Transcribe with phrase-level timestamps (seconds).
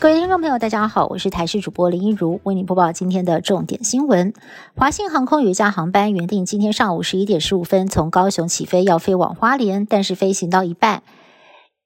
[0.00, 4.32] 各位听众朋友，大家好，我是台视主播林一如，为您播报今天的重点新闻。
[4.76, 11.02] 华信航空有一架航班原定今天上午十一点十五分从高雄起飞，要飞往花莲，但是飞行到一半，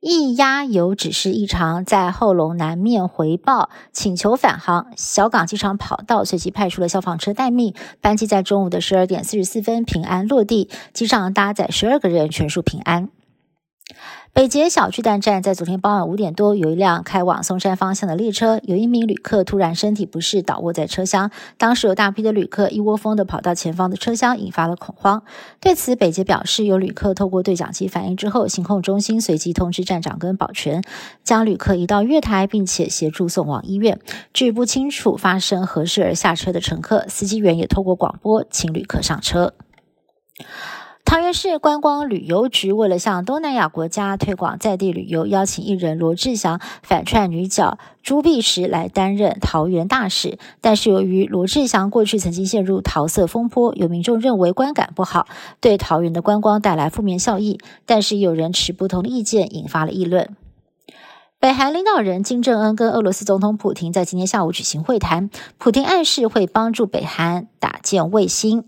[0.00, 4.88] 液压油指示异常，在后龙南面回报，请求返航。
[4.96, 13.08] 小港机场跑道随即派出了消防车待命，班机在中午的十二点四十四分平安落地，机上搭载十二个人，全数平安。
[14.32, 25.24] 北捷小巨蛋站在昨天傍晚五点多，有一辆开往松山方向的列车，有一名旅客突然身体不适倒卧在车厢，当时有大批的旅客一窝蜂的跑到前方的车厢，引发了恐慌。
[25.60, 30.82] 对此，北捷表示，有旅客透过对讲机反映之后，行控中心随即通知站长跟保全，
[31.24, 33.98] 将旅客移到月台，并且协助送往医院。
[34.32, 39.54] 据不清楚发生何事而下车的乘客，司机员也透过广播请旅客上车。
[41.10, 50.38] 桃园市观光旅游局为了向东南亚国家推广在地旅游，邀请艺人罗志祥反串女角朱碧石来担任桃园大使。
[50.60, 55.26] 但是由于罗志祥过去曾经陷入桃色风波，有民众认为观感不好，
[55.60, 57.58] 对桃园的观光带来负面效益。
[57.84, 60.36] 但是有人持不同的意见，引发了议论。
[61.40, 68.64] 北韩领导人金正恩跟俄罗斯总统普京在今天下午举行会谈，普京暗示会帮助北韩打建卫星。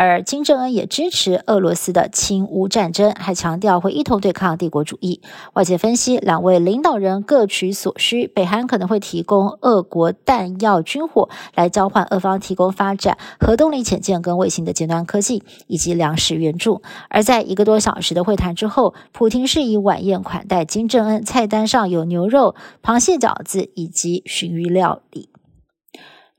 [0.00, 5.20] 而金正恩也支持俄罗斯的侵乌战争，还强调会一同对抗帝国主义。
[5.52, 16.80] 外界分析，两位领导人各取所需，北韩可能会提供俄国弹药、军火，来交换俄方提供发展核动力潜舰跟卫星的尖端科技以及粮食援助。
[17.10, 25.28] 而在一个多小时的会谈之后，普京是以晚宴款待金正恩，菜单上有牛肉、螃蟹饺子以及熏鱼料理。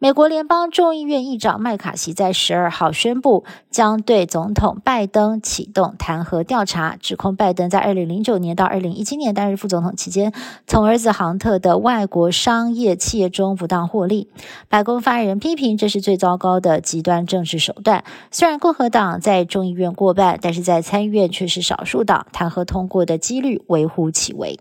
[0.03, 10.33] 美国联邦众议院议长麦卡锡在十二号宣布，将对总统拜登启动弹劾调查，指控拜登在二零零九年到二零一七年担任副总统期间，
[10.65, 14.27] 从儿子杭特的外国商业企业中不当获利。
[14.69, 18.03] 白宫发言人批评这是最糟糕的极端政治手段。
[18.31, 24.59] 虽然共和党在众议院过半，但是在参议院却是少数党，弹劾通过的几率微乎其微。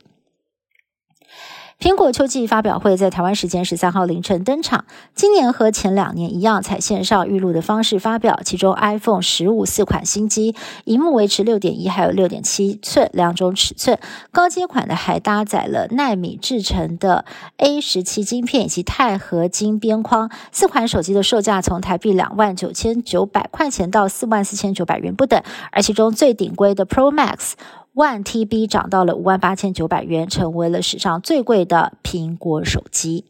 [1.80, 4.84] 苹果秋季发表会在台湾时间十三号凌晨登场。
[5.14, 8.38] 今年和前两年一样，采线上预录的方式发表。
[8.44, 10.54] 其中，iPhone 十五四款新机，
[10.84, 13.98] 荧幕维持六点一还有六点七寸两种尺寸。
[14.30, 17.24] 高阶款的还搭载了纳米制成的
[17.56, 20.30] A 十七晶片以及钛合金边框。
[20.52, 25.42] 四款手机的售价从台币两万九千九百块钱到四万四千九百元不等。
[25.72, 27.52] 而其中最顶规的 Pro Max。
[27.94, 33.24] 万 TB 涨到了五万八千九百元，成为了史上最贵的苹果手机。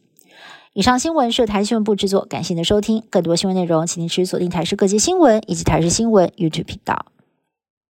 [0.73, 3.03] 以上新闻是台新闻部制作，感谢您的收听。
[3.09, 7.05] 更多新闻内容，请您持续锁定台视各界新闻以及台视新闻 YouTube 频道。